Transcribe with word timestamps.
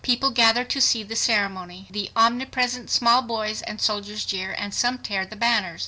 People 0.03 0.31
gather 0.31 0.63
to 0.63 0.81
see 0.81 1.03
the 1.03 1.15
ceremony. 1.15 1.85
The 1.91 2.09
omnipresent 2.15 2.89
small 2.89 3.21
boys 3.21 3.61
and 3.61 3.79
soldiers 3.79 4.25
jeer, 4.25 4.51
and 4.51 4.73
some 4.73 4.97
tear 4.97 5.27
the 5.27 5.35
banners. 5.35 5.79